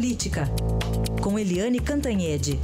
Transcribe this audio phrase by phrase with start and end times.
[0.00, 0.48] Política,
[1.20, 2.58] com Eliane Cantanhede.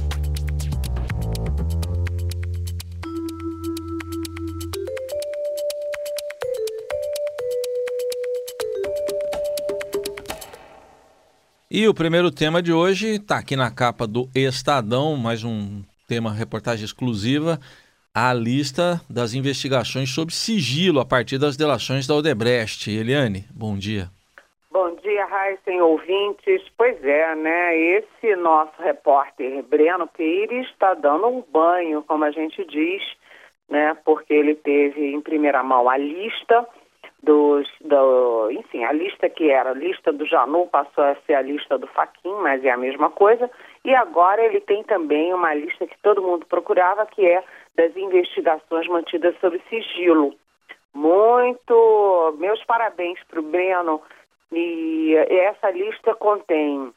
[11.69, 16.33] E o primeiro tema de hoje está aqui na capa do Estadão, mais um tema,
[16.33, 17.59] reportagem exclusiva,
[18.15, 22.89] a lista das investigações sob sigilo a partir das delações da Odebrecht.
[22.89, 24.16] Eliane, bom dia.
[25.27, 26.61] Raíssen, ouvintes.
[26.77, 27.77] Pois é, né?
[27.77, 33.03] Esse nosso repórter Breno Pires está dando um banho, como a gente diz,
[33.69, 33.95] né?
[34.05, 36.67] Porque ele teve em primeira mão a lista
[37.21, 41.41] dos, do, enfim, a lista que era a lista do Janu passou a ser a
[41.41, 43.49] lista do Faquin, mas é a mesma coisa.
[43.83, 47.43] E agora ele tem também uma lista que todo mundo procurava, que é
[47.75, 50.33] das investigações mantidas sob sigilo.
[50.93, 54.01] Muito, meus parabéns para o Breno
[54.51, 56.93] e essa lista contém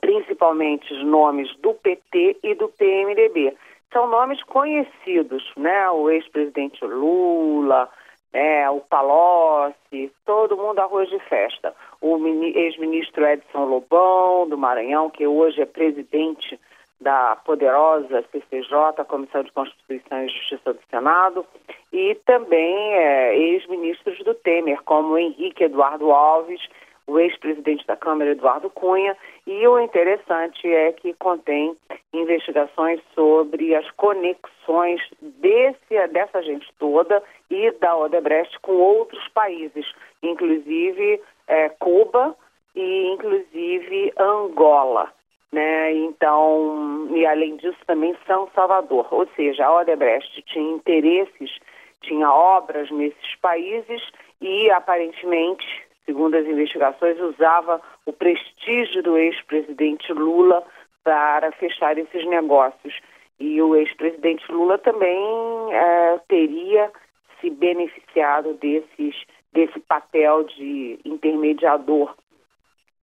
[0.00, 3.54] principalmente os nomes do PT e do PMDB.
[3.92, 5.90] São nomes conhecidos, né?
[5.90, 7.90] O ex-presidente Lula,
[8.32, 11.74] é, o Palocci, todo mundo arroz de festa.
[12.00, 16.58] O ex-ministro Edson Lobão, do Maranhão, que hoje é presidente
[17.02, 21.44] da poderosa CCJ, Comissão de Constituição e Justiça do Senado,
[21.92, 26.60] e também é, ex-ministros do Temer, como Henrique Eduardo Alves,
[27.06, 31.76] o ex-presidente da Câmara, Eduardo Cunha, e o interessante é que contém
[32.12, 39.84] investigações sobre as conexões desse, dessa gente toda e da Odebrecht com outros países,
[40.22, 42.36] inclusive é, Cuba
[42.74, 45.12] e inclusive Angola
[45.52, 45.92] né?
[45.92, 51.58] Então, e além disso também São Salvador, ou seja, a Odebrecht tinha interesses,
[52.02, 54.02] tinha obras nesses países
[54.40, 55.64] e aparentemente,
[56.04, 60.62] segundo as investigações, usava o prestígio do ex-presidente Lula
[61.04, 62.94] para fechar esses negócios.
[63.38, 65.18] E o ex-presidente Lula também
[65.72, 66.90] é, teria
[67.40, 69.16] se beneficiado desses,
[69.52, 72.14] desse papel de intermediador.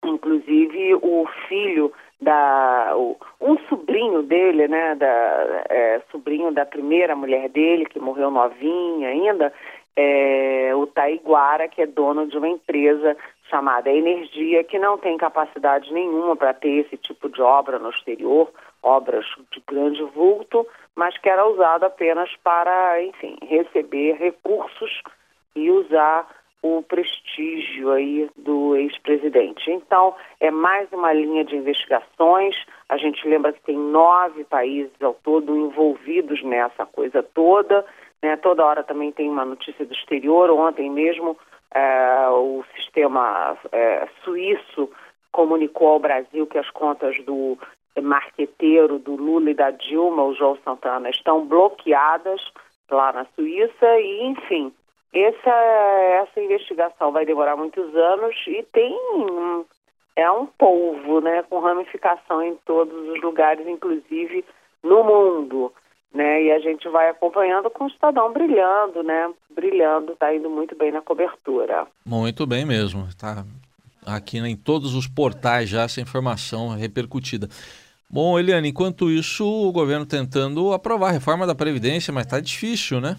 [0.04, 1.92] Inclusive, o filho
[2.22, 2.94] da
[3.40, 9.54] um sobrinho dele, né, da é, sobrinho da primeira mulher dele que morreu novinha ainda,
[9.96, 13.18] é, o Taiguara, que é dono de uma empresa
[13.50, 18.50] chamada Energia, que não tem capacidade nenhuma para ter esse tipo de obra no exterior,
[18.84, 20.66] obras de grande vulto,
[20.96, 25.02] mas que era usado apenas para, enfim, receber recursos
[25.56, 26.28] e usar
[26.62, 29.72] o prestígio aí do ex-presidente.
[29.72, 32.56] Então, é mais uma linha de investigações.
[32.90, 37.86] A gente lembra que tem nove países ao todo envolvidos nessa coisa toda.
[38.22, 38.36] Né?
[38.38, 40.50] Toda hora também tem uma notícia do exterior.
[40.52, 41.38] Ontem mesmo
[41.74, 44.90] é, o sistema é, suíço
[45.32, 47.58] comunicou ao Brasil que as contas do
[48.02, 52.42] marqueteiro do Lula e da Dilma, o João Santana, estão bloqueadas
[52.90, 54.74] lá na Suíça e, enfim,
[55.14, 55.52] essa,
[56.24, 58.96] essa investigação vai demorar muitos anos e tem
[60.16, 64.44] é um polvo, né, com ramificação em todos os lugares, inclusive
[64.84, 65.74] no mundo,
[66.14, 66.44] né?
[66.44, 69.32] E a gente vai acompanhando com o Estadão brilhando, né?
[69.50, 71.88] Brilhando, está indo muito bem na cobertura.
[72.06, 73.46] Muito bem mesmo, está
[74.06, 77.48] aqui em todos os portais já essa informação repercutida.
[78.10, 83.00] Bom, Eliane, enquanto isso, o governo tentando aprovar a reforma da Previdência, mas está difícil,
[83.00, 83.16] né?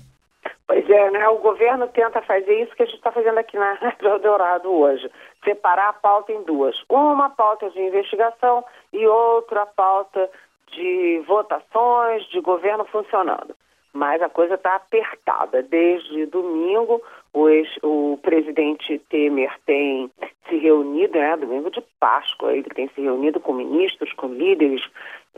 [0.90, 1.28] É, né?
[1.28, 5.08] O governo tenta fazer isso que a gente está fazendo aqui na Rádio Dourado hoje.
[5.44, 6.76] Separar a pauta em duas.
[6.88, 10.28] Uma pauta de investigação e outra pauta
[10.72, 13.54] de votações, de governo funcionando.
[13.92, 15.62] Mas a coisa está apertada.
[15.62, 17.00] Desde domingo,
[17.32, 20.10] o, ex, o presidente Temer tem
[20.48, 21.36] se reunido, né?
[21.36, 24.82] Domingo de Páscoa, ele tem se reunido com ministros, com líderes,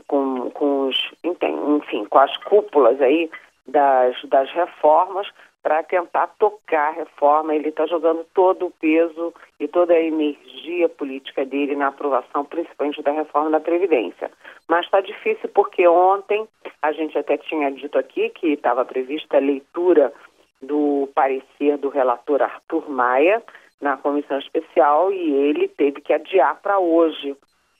[0.07, 3.29] com, com os, enfim, com as cúpulas aí
[3.67, 5.27] das, das reformas
[5.63, 7.55] para tentar tocar a reforma.
[7.55, 13.01] Ele está jogando todo o peso e toda a energia política dele na aprovação, principalmente
[13.01, 14.29] da reforma da Previdência.
[14.67, 16.45] Mas está difícil porque ontem
[16.81, 20.13] a gente até tinha dito aqui que estava prevista a leitura
[20.61, 23.41] do parecer do relator Arthur Maia
[23.81, 27.35] na comissão especial e ele teve que adiar para hoje.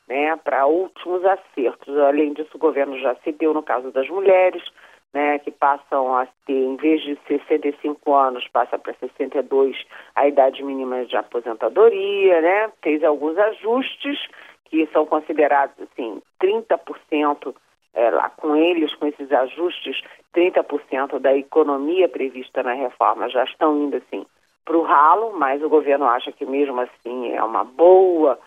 [0.06, 1.98] Né, para últimos acertos.
[1.98, 4.62] Além disso, o governo já se deu no caso das mulheres,
[5.14, 9.78] né, que passam a ter, em vez de 65 anos, passa para 62
[10.16, 12.72] a idade mínima de aposentadoria, né?
[12.82, 14.18] Fez alguns ajustes
[14.66, 17.54] que são considerados, assim, 30%,
[17.94, 20.02] é, lá com eles, com esses ajustes,
[20.36, 24.26] 30% da economia prevista na reforma já estão indo, assim,
[24.66, 28.40] para o ralo, mas o governo acha que mesmo assim é uma boa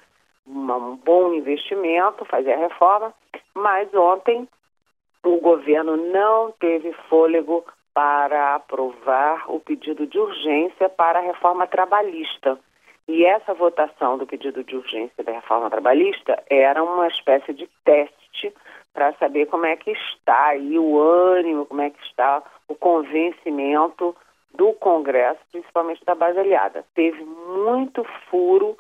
[0.47, 3.13] um bom investimento fazer a reforma,
[3.55, 4.49] mas ontem
[5.27, 12.59] o governo não teve fôlego para aprovar o pedido de urgência para a reforma trabalhista.
[13.09, 18.53] E essa votação do pedido de urgência da reforma trabalhista era uma espécie de teste
[18.93, 24.17] para saber como é que está aí o ânimo, como é que está o convencimento
[24.55, 26.85] do Congresso, principalmente da base aliada.
[26.95, 28.77] Teve muito furo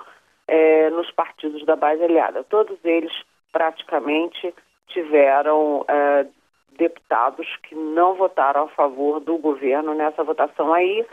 [0.49, 2.42] é, nos partidos da base aliada.
[2.44, 3.12] Todos eles
[3.52, 4.54] praticamente
[4.88, 6.26] tiveram é,
[6.76, 11.05] deputados que não votaram a favor do governo nessa votação aí,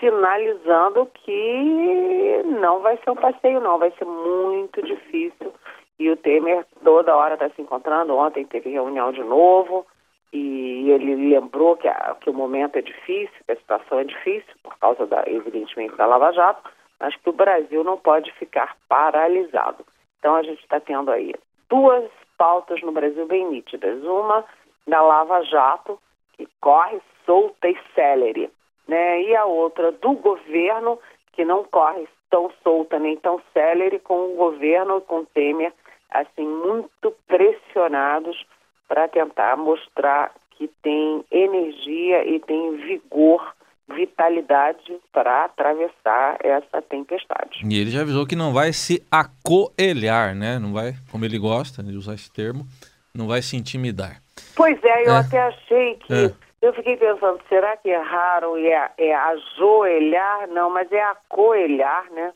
[0.00, 5.52] sinalizando que não vai ser um passeio, não, vai ser muito difícil.
[5.98, 8.16] E o Temer toda hora está se encontrando.
[8.16, 9.84] Ontem teve reunião de novo
[10.32, 14.54] e ele lembrou que, a, que o momento é difícil, que a situação é difícil,
[14.62, 19.84] por causa, da, evidentemente, da Lava Jato, mas que o Brasil não pode ficar paralisado.
[20.18, 21.34] Então a gente está tendo aí
[21.68, 22.04] duas
[22.36, 24.02] pautas no Brasil bem nítidas.
[24.04, 24.44] Uma
[24.88, 25.98] da Lava Jato,
[26.36, 28.50] que corre solta e célere,
[28.86, 29.22] né?
[29.22, 30.98] E a outra do governo,
[31.32, 35.72] que não corre tão solta nem tão célere, com o governo, com Temer,
[36.10, 38.44] assim, muito pressionados
[38.86, 43.54] para tentar mostrar que tem energia e tem vigor
[43.94, 47.60] vitalidade para atravessar essa tempestade.
[47.64, 50.58] E ele já avisou que não vai se acoelhar, né?
[50.58, 52.66] Não vai, como ele gosta de usar esse termo,
[53.14, 54.20] não vai se intimidar.
[54.54, 55.18] Pois é, eu é.
[55.18, 56.12] até achei que.
[56.12, 56.48] É.
[56.60, 60.48] Eu fiquei pensando, será que erraram e é, é ajoelhar?
[60.48, 62.32] Não, mas é acoelhar, né?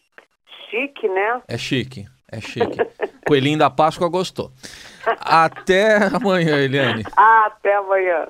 [0.70, 1.42] Chique, né?
[1.48, 2.78] É chique, é chique.
[3.26, 4.52] Coelhinho da Páscoa gostou.
[5.18, 7.02] Até amanhã, Eliane.
[7.16, 8.28] Até amanhã.